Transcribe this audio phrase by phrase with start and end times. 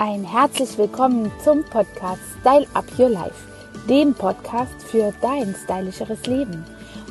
[0.00, 3.34] Ein herzlich willkommen zum Podcast Style Up Your Life,
[3.88, 6.64] dem Podcast für dein stylischeres Leben.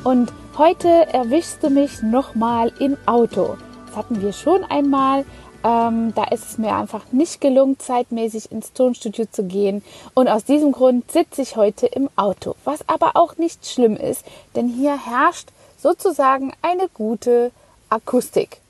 [0.04, 3.58] Und heute erwischst du mich nochmal im Auto.
[3.86, 5.26] Das hatten wir schon einmal.
[5.62, 9.84] Ähm, da ist es mir einfach nicht gelungen, zeitmäßig ins Tonstudio zu gehen.
[10.14, 12.54] Und aus diesem Grund sitze ich heute im Auto.
[12.64, 14.24] Was aber auch nicht schlimm ist,
[14.56, 17.50] denn hier herrscht sozusagen eine gute
[17.90, 18.62] Akustik.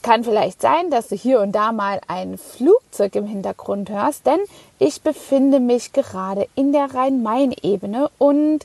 [0.00, 4.24] Es kann vielleicht sein, dass du hier und da mal ein Flugzeug im Hintergrund hörst,
[4.24, 4.40] denn
[4.78, 8.60] ich befinde mich gerade in der Rhein-Main-Ebene und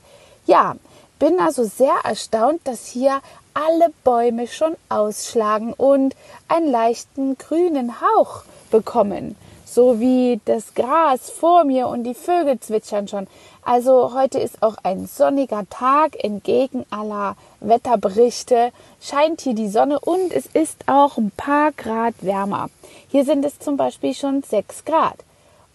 [0.45, 0.77] ja,
[1.19, 3.19] bin also sehr erstaunt, dass hier
[3.53, 6.15] alle Bäume schon ausschlagen und
[6.47, 9.35] einen leichten grünen Hauch bekommen
[9.75, 13.27] so wie das Gras vor mir und die Vögel zwitschern schon.
[13.61, 17.35] Also heute ist auch ein sonniger Tag, entgegen aller
[17.67, 22.69] Wetterberichte scheint hier die Sonne und es ist auch ein paar Grad wärmer.
[23.09, 25.17] Hier sind es zum Beispiel schon sechs Grad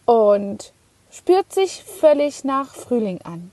[0.04, 0.72] und
[1.10, 3.50] spürt sich völlig nach Frühling an.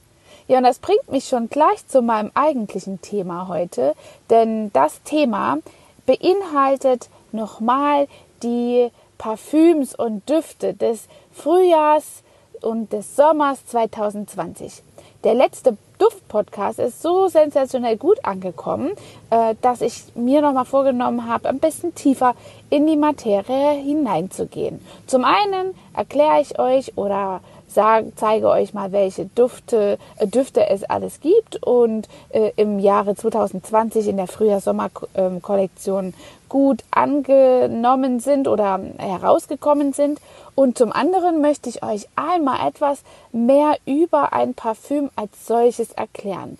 [0.48, 3.95] Ja, und das bringt mich schon gleich zu meinem eigentlichen Thema heute,
[4.30, 5.58] denn das Thema
[6.06, 8.08] beinhaltet nochmal
[8.44, 12.23] die Parfüms und Düfte des Frühjahrs
[12.61, 14.83] und des Sommers 2020.
[15.23, 18.92] Der letzte Duft-Podcast ist so sensationell gut angekommen,
[19.30, 22.36] äh, dass ich mir nochmal vorgenommen habe, ein bisschen tiefer
[22.70, 24.80] in die Materie hineinzugehen.
[25.08, 30.84] Zum einen erkläre ich euch oder sage, zeige euch mal, welche Dufte, äh, Düfte es
[30.84, 36.14] alles gibt und äh, im Jahre 2020 in der Frühjahr-Sommer-Kollektion
[36.50, 40.20] gut angenommen sind oder herausgekommen sind.
[40.56, 46.58] Und zum anderen möchte ich euch einmal etwas mehr über ein Parfüm als solches erklären.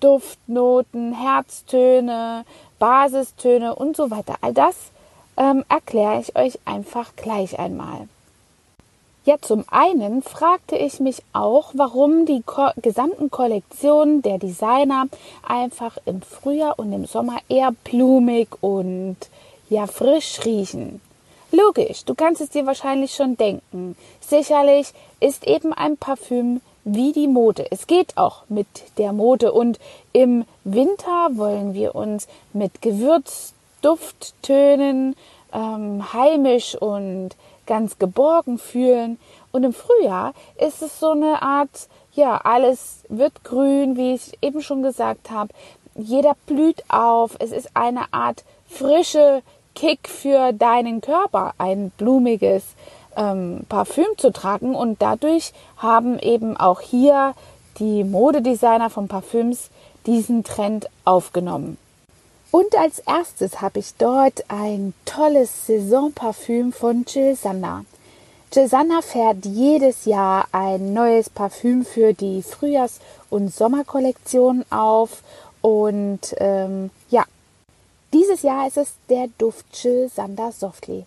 [0.00, 2.44] Duftnoten, Herztöne,
[2.78, 4.36] Basistöne und so weiter.
[4.40, 4.74] All das
[5.36, 8.08] ähm, erkläre ich euch einfach gleich einmal.
[9.26, 15.08] Ja, zum einen fragte ich mich auch, warum die ko gesamten Kollektionen der Designer
[15.42, 19.16] einfach im Frühjahr und im Sommer eher blumig und
[19.68, 21.00] ja frisch riechen.
[21.50, 23.96] Logisch, du kannst es dir wahrscheinlich schon denken.
[24.20, 27.66] Sicherlich ist eben ein Parfüm wie die Mode.
[27.72, 29.80] Es geht auch mit der Mode und
[30.12, 35.16] im Winter wollen wir uns mit Gewürzdufttönen
[35.52, 37.30] ähm, heimisch und
[37.66, 39.18] ganz geborgen fühlen.
[39.52, 44.62] Und im Frühjahr ist es so eine Art, ja, alles wird grün, wie ich eben
[44.62, 45.52] schon gesagt habe.
[45.94, 47.36] Jeder blüht auf.
[47.38, 49.42] Es ist eine Art frische
[49.74, 52.64] Kick für deinen Körper, ein blumiges
[53.16, 54.74] ähm, Parfüm zu tragen.
[54.74, 57.34] Und dadurch haben eben auch hier
[57.78, 59.70] die Modedesigner von Parfüms
[60.06, 61.78] diesen Trend aufgenommen.
[62.50, 67.84] Und als erstes habe ich dort ein tolles Saisonparfüm von Jill Sander.
[68.52, 75.22] Jill Sander fährt jedes Jahr ein neues Parfüm für die Frühjahrs- und Sommerkollektion auf.
[75.60, 77.24] Und ähm, ja,
[78.12, 81.04] dieses Jahr ist es der Duft Jill Sander Softly.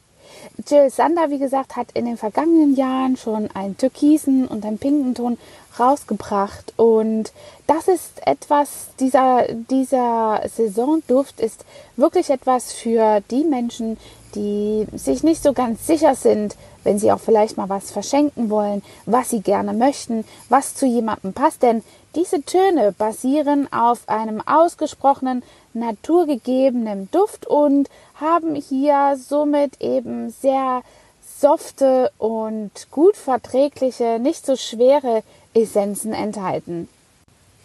[0.68, 5.16] Jill Sander, wie gesagt, hat in den vergangenen Jahren schon einen türkisen und einen pinken
[5.16, 5.38] Ton
[5.80, 6.74] rausgebracht.
[6.78, 7.32] Und
[7.68, 13.98] das ist etwas, dieser, dieser Saisonduft ist wirklich etwas für die Menschen,
[14.36, 18.84] die sich nicht so ganz sicher sind, wenn sie auch vielleicht mal was verschenken wollen,
[19.06, 21.64] was sie gerne möchten, was zu jemandem passt.
[21.64, 21.84] Denn
[22.16, 25.44] diese Töne basieren auf einem ausgesprochenen
[25.74, 30.82] naturgegebenen Duft und haben hier somit eben sehr
[31.22, 36.90] softe und gut verträgliche, nicht so schwere Essenzen enthalten.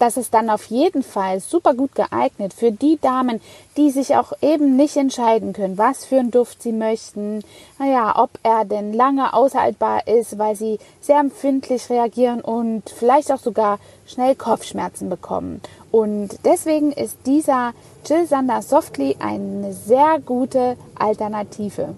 [0.04, 3.40] Das ist dann auf jeden Fall super gut geeignet für die Damen,
[3.78, 7.42] die sich auch eben nicht entscheiden können, was für einen Duft sie möchten.
[7.78, 13.38] Naja, ob er denn lange aushaltbar ist, weil sie sehr empfindlich reagieren und vielleicht auch
[13.38, 15.62] sogar schnell Kopfschmerzen bekommen.
[15.90, 17.72] Und deswegen ist dieser
[18.04, 21.94] Jill Sander Softly eine sehr gute Alternative.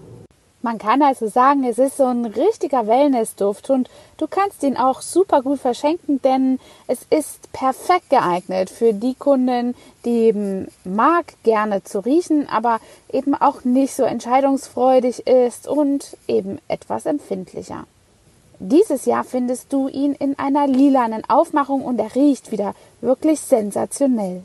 [0.67, 4.99] Man kann also sagen, es ist so ein richtiger Wellnessduft und du kannst ihn auch
[4.99, 11.85] super gut verschenken, denn es ist perfekt geeignet für die Kunden, die eben mag, gerne
[11.85, 12.81] zu riechen, aber
[13.13, 17.85] eben auch nicht so entscheidungsfreudig ist und eben etwas empfindlicher.
[18.59, 24.43] Dieses Jahr findest du ihn in einer lilanen Aufmachung und er riecht wieder wirklich sensationell.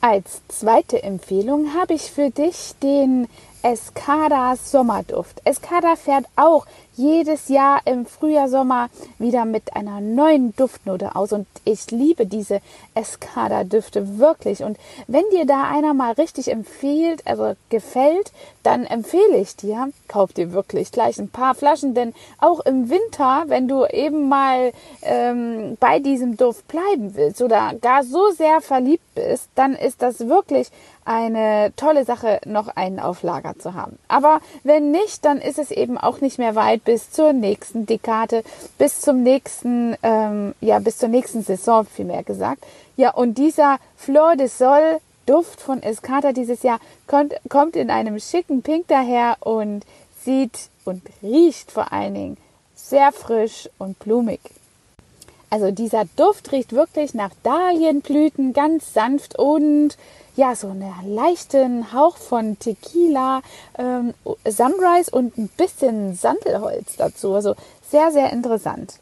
[0.00, 3.26] Als zweite Empfehlung habe ich für dich den
[3.64, 5.40] Escada Sommerduft.
[5.46, 6.66] Escada fährt auch
[6.96, 8.88] jedes Jahr im Frühjahr, Sommer
[9.18, 11.32] wieder mit einer neuen Duftnote aus.
[11.32, 12.60] Und ich liebe diese
[12.94, 14.62] Escada-Düfte wirklich.
[14.62, 14.76] Und
[15.06, 18.32] wenn dir da einer mal richtig empfiehlt, also gefällt,
[18.62, 21.94] dann empfehle ich dir, kauf dir wirklich gleich ein paar Flaschen.
[21.94, 24.72] Denn auch im Winter, wenn du eben mal
[25.02, 30.28] ähm, bei diesem Duft bleiben willst oder gar so sehr verliebt bist, dann ist das
[30.28, 30.68] wirklich
[31.04, 33.98] eine tolle Sache, noch einen auf Lager zu haben.
[34.08, 38.42] Aber wenn nicht, dann ist es eben auch nicht mehr weit bis zur nächsten Dekade,
[38.78, 42.64] bis zum nächsten, ähm, ja, bis zur nächsten Saison, vielmehr gesagt.
[42.96, 48.18] Ja, und dieser Flor de Sol Duft von Escata dieses Jahr kommt, kommt in einem
[48.20, 49.84] schicken Pink daher und
[50.22, 52.36] sieht und riecht vor allen Dingen
[52.74, 54.40] sehr frisch und blumig.
[55.50, 59.96] Also dieser Duft riecht wirklich nach Dahlienblüten, ganz sanft und
[60.36, 63.42] ja, so einen leichten Hauch von Tequila,
[63.78, 64.14] ähm,
[64.44, 67.34] Sunrise und ein bisschen Sandelholz dazu.
[67.34, 67.54] Also
[67.88, 68.94] sehr, sehr interessant.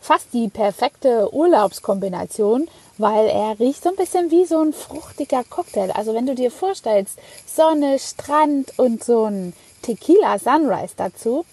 [0.00, 2.68] Fast die perfekte Urlaubskombination,
[2.98, 5.90] weil er riecht so ein bisschen wie so ein fruchtiger Cocktail.
[5.92, 11.44] Also wenn du dir vorstellst, Sonne, Strand und so ein Tequila Sunrise dazu,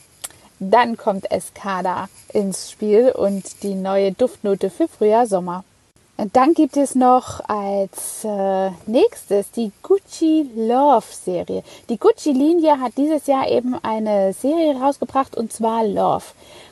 [0.60, 5.64] dann kommt Escada ins Spiel und die neue Duftnote für Frühjahr, Sommer.
[6.34, 11.64] Dann gibt es noch als äh, nächstes die Gucci Love Serie.
[11.90, 16.26] Die Gucci Linie hat dieses Jahr eben eine Serie rausgebracht und zwar Love.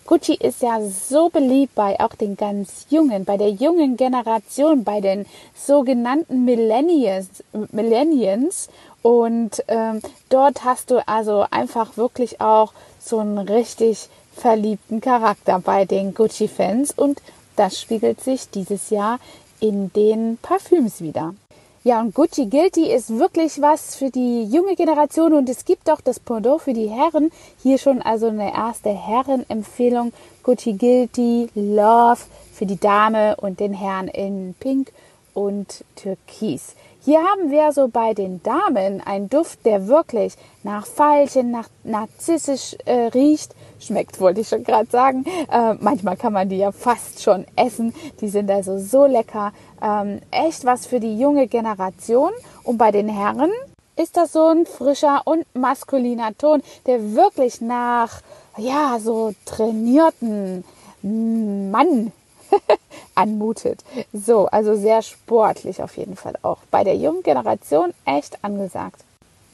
[0.05, 5.01] Gucci ist ja so beliebt bei auch den ganz Jungen, bei der jungen Generation, bei
[5.01, 5.25] den
[5.55, 8.69] sogenannten Millennials, Millennials.
[9.01, 15.85] Und ähm, dort hast du also einfach wirklich auch so einen richtig verliebten Charakter bei
[15.85, 17.21] den Gucci-Fans und
[17.59, 19.19] das spiegelt sich dieses Jahr
[19.59, 21.35] in den Parfüms wieder.
[21.83, 26.01] Ja, und Gucci Guilty ist wirklich was für die junge Generation und es gibt auch
[26.01, 27.31] das Pendant für die Herren.
[27.61, 30.13] Hier schon also eine erste Herrenempfehlung.
[30.43, 32.19] Gucci Guilty Love
[32.53, 34.91] für die Dame und den Herrn in Pink
[35.33, 36.75] und Türkis.
[37.03, 42.75] Hier haben wir so bei den Damen einen Duft, der wirklich nach Veilchen, nach narzissisch
[42.85, 43.55] äh, riecht.
[43.79, 45.25] Schmeckt, wollte ich schon gerade sagen.
[45.51, 47.93] Äh, manchmal kann man die ja fast schon essen.
[48.19, 49.53] Die sind also so lecker.
[49.81, 52.31] Ähm, echt was für die junge Generation.
[52.63, 53.51] Und bei den Herren
[53.95, 58.21] ist das so ein frischer und maskuliner Ton, der wirklich nach,
[58.57, 60.63] ja, so trainierten
[61.01, 62.11] Mann
[63.15, 63.83] anmutet.
[64.13, 66.59] So, also sehr sportlich auf jeden Fall auch.
[66.71, 69.03] Bei der jungen Generation echt angesagt.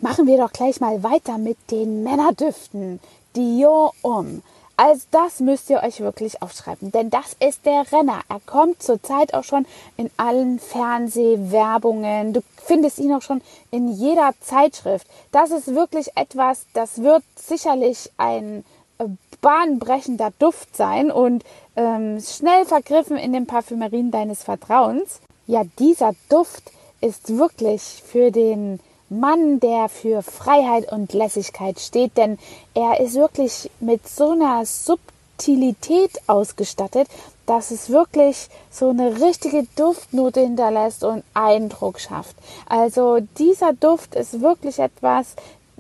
[0.02, 3.00] Machen wir doch gleich mal weiter mit den Männerdüften.
[3.36, 4.42] Dior Um.
[4.78, 8.20] Also das müsst ihr euch wirklich aufschreiben, denn das ist der Renner.
[8.28, 9.66] Er kommt zurzeit auch schon
[9.96, 12.34] in allen Fernsehwerbungen.
[12.34, 13.42] Du findest ihn auch schon
[13.72, 15.08] in jeder Zeitschrift.
[15.32, 18.66] Das ist wirklich etwas, das wird sicherlich ein
[18.98, 19.06] äh,
[19.40, 21.46] bahnbrechender Duft sein und
[21.78, 25.22] ähm, schnell vergriffen in den Parfümerien deines Vertrauens.
[25.48, 26.64] Ja, dieser Duft
[27.00, 32.40] ist wirklich für den Mann, der für Freiheit und Lässigkeit steht, denn
[32.74, 37.08] er ist wirklich mit so einer Subtilität ausgestattet,
[37.46, 42.36] dass es wirklich so eine richtige Duftnote hinterlässt und Eindruck schafft.
[42.68, 45.36] Also dieser Duft ist wirklich etwas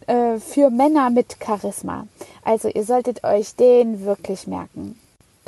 [0.07, 2.07] äh, für Männer mit Charisma.
[2.43, 4.99] Also ihr solltet euch den wirklich merken.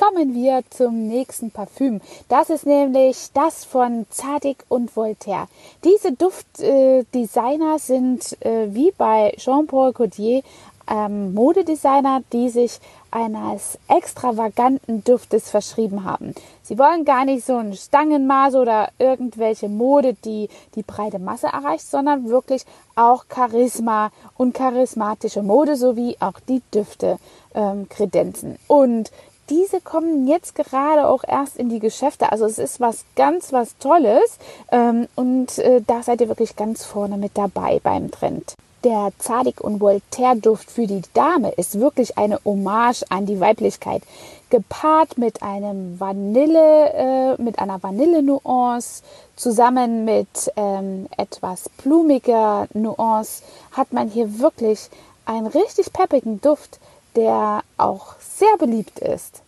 [0.08, 2.00] Kommen wir zum nächsten Parfüm.
[2.30, 5.48] Das ist nämlich das von Zadig und Voltaire.
[5.84, 10.44] Diese Duftdesigner äh, sind äh, wie bei Jean-Paul Gaultier
[10.90, 12.80] ähm, Modedesigner, die sich
[13.12, 16.34] eines extravaganten Duftes verschrieben haben.
[16.64, 21.86] Sie wollen gar nicht so ein Stangenmaß oder irgendwelche Mode, die die breite Masse erreicht,
[21.86, 22.64] sondern wirklich
[22.96, 27.18] auch Charisma und charismatische Mode sowie auch die Düfte
[27.54, 28.58] ähm, kredenzen.
[28.68, 29.12] Und
[29.50, 32.32] diese kommen jetzt gerade auch erst in die Geschäfte.
[32.32, 34.38] Also es ist was ganz, was Tolles.
[34.72, 38.56] Ähm, und äh, da seid ihr wirklich ganz vorne mit dabei beim Trend.
[38.84, 44.04] Der Zadig und Voltaire Duft für die Dame ist wirklich eine Hommage an die Weiblichkeit.
[44.50, 49.04] Gepaart mit einem Vanille, äh, mit einer Vanille-Nuance,
[49.36, 54.90] zusammen mit ähm, etwas blumiger Nuance, hat man hier wirklich
[55.26, 56.80] einen richtig peppigen Duft,
[57.18, 59.42] der auch sehr beliebt ist.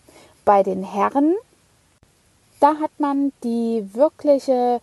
[0.43, 1.35] Bei den Herren,
[2.59, 4.81] da hat man die wirkliche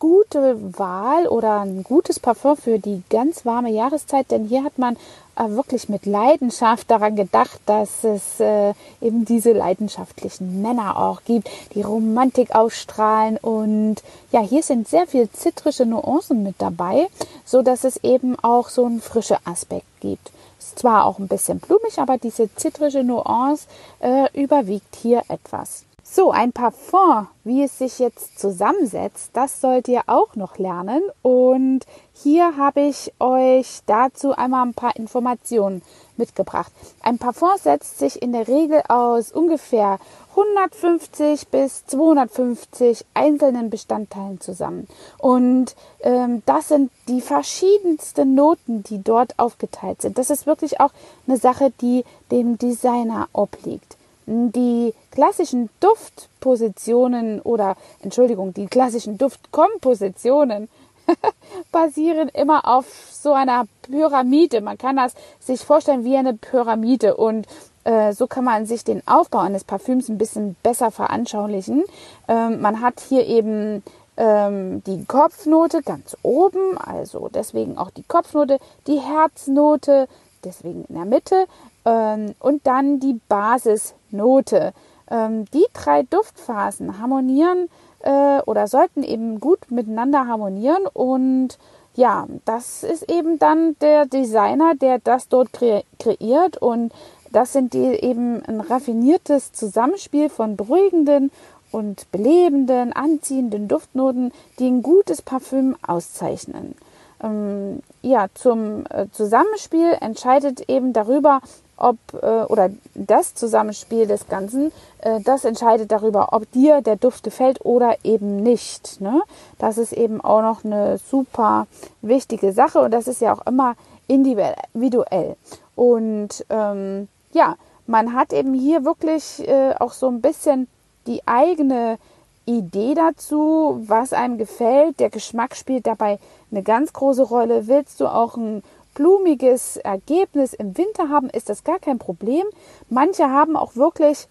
[0.00, 4.96] gute Wahl oder ein gutes Parfum für die ganz warme Jahreszeit, denn hier hat man
[5.36, 11.50] äh, wirklich mit Leidenschaft daran gedacht, dass es äh, eben diese leidenschaftlichen Männer auch gibt,
[11.74, 13.96] die Romantik ausstrahlen und
[14.32, 17.08] ja, hier sind sehr viel zitrische Nuancen mit dabei,
[17.44, 20.32] so dass es eben auch so einen frischen Aspekt gibt.
[20.60, 23.66] Ist zwar auch ein bisschen blumig, aber diese zitrische Nuance
[24.00, 25.86] äh, überwiegt hier etwas.
[26.02, 31.02] So, ein Parfum, wie es sich jetzt zusammensetzt, das sollt ihr auch noch lernen.
[31.22, 31.80] Und
[32.14, 35.82] hier habe ich euch dazu einmal ein paar Informationen
[36.16, 36.72] mitgebracht.
[37.02, 39.98] Ein Parfum setzt sich in der Regel aus ungefähr
[40.30, 44.88] 150 bis 250 einzelnen Bestandteilen zusammen.
[45.18, 50.18] Und ähm, das sind die verschiedensten Noten, die dort aufgeteilt sind.
[50.18, 50.92] Das ist wirklich auch
[51.26, 53.96] eine Sache, die dem Designer obliegt.
[54.32, 60.68] Die klassischen Duftpositionen oder Entschuldigung, die klassischen Duftkompositionen
[61.72, 64.60] basieren immer auf so einer Pyramide.
[64.60, 67.48] Man kann das sich vorstellen wie eine Pyramide und
[67.82, 71.82] äh, so kann man sich den Aufbau eines Parfüms ein bisschen besser veranschaulichen.
[72.28, 73.82] Ähm, man hat hier eben
[74.16, 80.06] ähm, die Kopfnote ganz oben, also deswegen auch die Kopfnote, die Herznote,
[80.44, 81.46] deswegen in der Mitte
[81.84, 84.72] und dann die Basisnote.
[85.10, 87.68] Ähm, die drei Duftphasen harmonieren
[88.00, 91.58] äh, oder sollten eben gut miteinander harmonieren und
[91.94, 96.92] ja, das ist eben dann der Designer, der das dort kre kreiert und
[97.32, 101.30] das sind die eben ein raffiniertes Zusammenspiel von beruhigenden
[101.72, 106.74] und belebenden, anziehenden Duftnoten, die ein gutes Parfüm auszeichnen.
[107.22, 111.40] Ähm, ja, zum äh, Zusammenspiel entscheidet eben darüber,
[111.80, 117.24] ob äh, oder das Zusammenspiel des Ganzen, äh, das entscheidet darüber, ob dir der Duft
[117.24, 119.00] gefällt oder eben nicht.
[119.00, 119.22] Ne?
[119.58, 121.66] Das ist eben auch noch eine super
[122.02, 123.74] wichtige Sache und das ist ja auch immer
[124.06, 125.36] individuell.
[125.74, 127.56] Und ähm, ja,
[127.86, 130.68] man hat eben hier wirklich äh, auch so ein bisschen
[131.06, 131.98] die eigene
[132.46, 134.98] Idee dazu, was einem gefällt.
[135.00, 136.18] Der Geschmack spielt dabei
[136.50, 137.68] eine ganz große Rolle.
[137.68, 138.62] Willst du auch ein
[138.94, 142.44] blumiges Ergebnis im Winter haben, ist das gar kein Problem.
[142.88, 144.28] Manche haben auch wirklich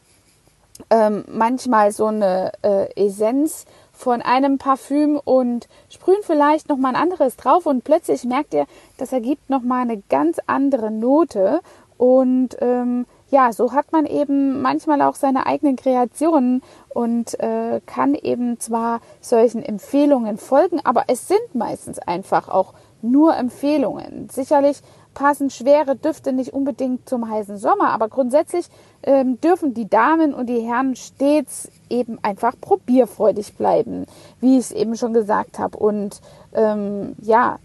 [0.89, 6.95] ähm, manchmal so eine äh, Essenz von einem Parfüm und sprühen vielleicht noch mal ein
[6.95, 8.65] anderes drauf und plötzlich merkt ihr,
[8.97, 11.59] das ergibt noch mal eine ganz andere Note
[11.97, 18.15] und ähm, ja, so hat man eben manchmal auch seine eigenen Kreationen und äh, kann
[18.15, 24.29] eben zwar solchen Empfehlungen folgen, aber es sind meistens einfach auch nur Empfehlungen.
[24.29, 24.81] Sicherlich
[25.13, 28.69] passen schwere Düfte nicht unbedingt zum heißen Sommer, aber grundsätzlich
[29.03, 34.05] ähm, dürfen die Damen und die Herren stets eben einfach probierfreudig bleiben,
[34.39, 35.77] wie ich es eben schon gesagt habe.
[35.77, 36.21] Und
[36.53, 37.59] ähm, ja,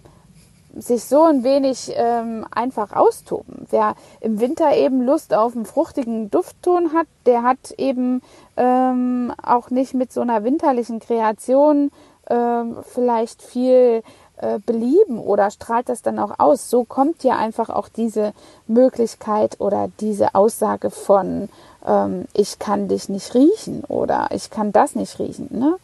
[0.76, 3.66] sich so ein wenig ähm, einfach austoben.
[3.70, 8.22] Wer im Winter eben Lust auf einen fruchtigen Duftton hat, der hat eben
[8.56, 11.90] ähm, auch nicht mit so einer winterlichen Kreation
[12.28, 14.02] ähm, vielleicht viel
[14.38, 16.70] äh, belieben oder strahlt das dann auch aus?
[16.70, 18.32] So kommt ja einfach auch diese
[18.66, 21.48] Möglichkeit oder diese Aussage von
[21.86, 25.48] ähm, ich kann dich nicht riechen oder ich kann das nicht riechen.
[25.50, 25.76] Ne?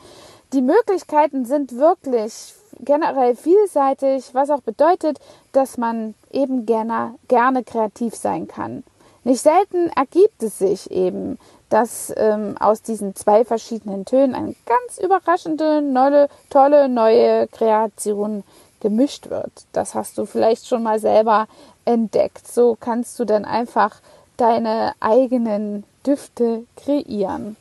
[0.52, 5.19] Die Möglichkeiten sind wirklich generell vielseitig, was auch bedeutet,
[5.52, 8.83] dass man eben gerne, gerne kreativ sein kann.
[9.23, 11.38] Nicht selten ergibt es sich eben,
[11.71, 18.45] dass ähm, aus diesen zwei verschiedenen Tönen eine ganz überraschende, neue, tolle neue Kreation
[18.81, 19.53] gemischt wird.
[19.73, 21.47] Das hast du vielleicht schon mal selber
[21.85, 22.47] entdeckt.
[22.47, 24.00] So kannst du dann einfach
[24.37, 27.57] deine eigenen Düfte kreieren.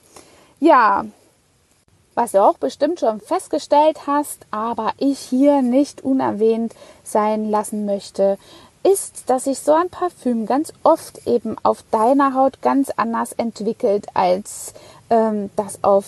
[0.60, 1.06] Ja,
[2.16, 6.74] was du auch bestimmt schon festgestellt hast, aber ich hier nicht unerwähnt
[7.04, 8.38] sein lassen möchte,
[8.83, 14.07] ist, dass sich so ein Parfüm ganz oft eben auf deiner Haut ganz anders entwickelt
[14.13, 14.74] als
[15.09, 16.05] ähm, das auf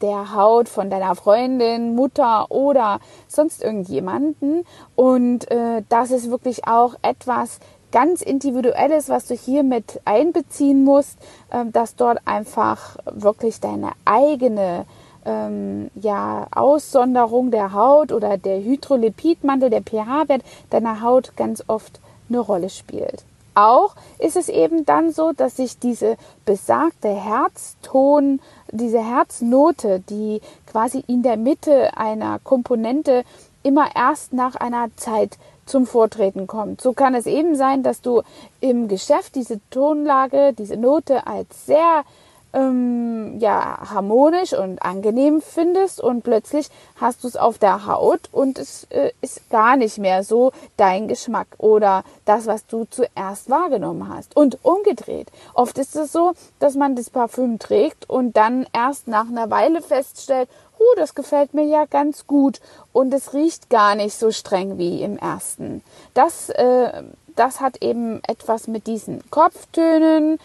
[0.00, 4.64] der Haut von deiner Freundin, Mutter oder sonst irgendjemanden.
[4.94, 7.58] Und äh, das ist wirklich auch etwas
[7.90, 11.18] ganz Individuelles, was du hier mit einbeziehen musst,
[11.50, 14.86] äh, dass dort einfach wirklich deine eigene
[15.24, 22.00] ähm, ja, Aussonderung der Haut oder der Hydrolipidmantel, der pH-Wert deiner Haut ganz oft
[22.32, 23.24] eine Rolle spielt.
[23.54, 31.04] Auch ist es eben dann so, dass sich diese besagte Herzton, diese Herznote, die quasi
[31.06, 33.24] in der Mitte einer Komponente
[33.62, 35.36] immer erst nach einer Zeit
[35.66, 36.80] zum Vortreten kommt.
[36.80, 38.22] So kann es eben sein, dass du
[38.60, 42.04] im Geschäft diese Tonlage, diese Note als sehr
[42.52, 48.58] ähm, ja harmonisch und angenehm findest und plötzlich hast du es auf der Haut und
[48.58, 54.08] es äh, ist gar nicht mehr so dein Geschmack oder das, was du zuerst wahrgenommen
[54.08, 54.36] hast.
[54.36, 55.28] Und umgedreht.
[55.54, 59.82] Oft ist es so, dass man das Parfüm trägt und dann erst nach einer Weile
[59.82, 62.60] feststellt, uh, das gefällt mir ja ganz gut
[62.92, 65.82] und es riecht gar nicht so streng wie im ersten.
[66.14, 67.02] Das, äh,
[67.36, 70.38] das hat eben etwas mit diesen Kopftönen,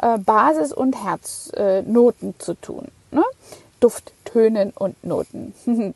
[0.00, 2.88] äh, Basis- und Herznoten äh, zu tun.
[3.10, 3.24] Ne?
[3.80, 5.54] Dufttönen und Noten.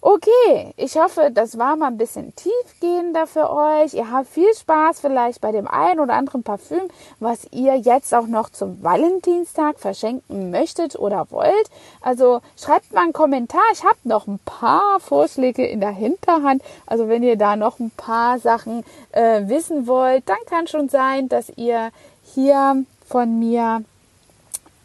[0.00, 3.94] okay, ich hoffe, das war mal ein bisschen tiefgehender für euch.
[3.94, 6.82] Ihr habt viel Spaß vielleicht bei dem einen oder anderen Parfüm,
[7.18, 11.70] was ihr jetzt auch noch zum Valentinstag verschenken möchtet oder wollt.
[12.00, 13.62] Also schreibt mal einen Kommentar.
[13.72, 16.62] Ich habe noch ein paar Vorschläge in der Hinterhand.
[16.86, 21.28] Also wenn ihr da noch ein paar Sachen äh, wissen wollt, dann kann schon sein,
[21.28, 21.90] dass ihr
[22.22, 23.84] hier von mir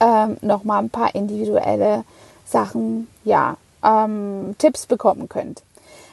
[0.01, 2.03] ähm, noch mal ein paar individuelle
[2.45, 5.63] Sachen, ja, ähm, Tipps bekommen könnt.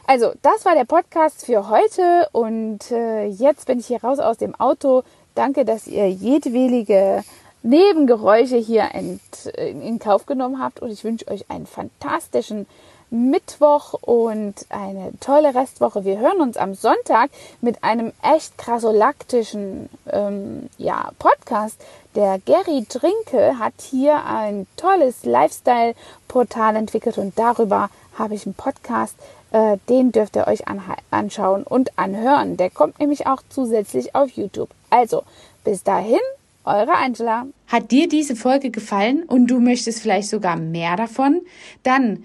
[0.06, 4.38] Also, das war der Podcast für heute und äh, jetzt bin ich hier raus aus
[4.38, 5.02] dem Auto.
[5.34, 7.24] Danke, dass ihr jedwede
[7.64, 12.66] Nebengeräusche hier ent, in Kauf genommen habt und ich wünsche euch einen fantastischen
[13.14, 16.04] Mittwoch und eine tolle Restwoche.
[16.04, 17.30] Wir hören uns am Sonntag
[17.60, 21.80] mit einem echt krasolaktischen ähm, ja, Podcast.
[22.16, 29.14] Der Gary Drinke hat hier ein tolles Lifestyle-Portal entwickelt und darüber habe ich einen Podcast.
[29.52, 30.64] Äh, den dürft ihr euch
[31.10, 32.56] anschauen und anhören.
[32.56, 34.70] Der kommt nämlich auch zusätzlich auf YouTube.
[34.90, 35.22] Also,
[35.62, 36.18] bis dahin,
[36.64, 37.46] eure Angela.
[37.68, 41.42] Hat dir diese Folge gefallen und du möchtest vielleicht sogar mehr davon?
[41.84, 42.24] Dann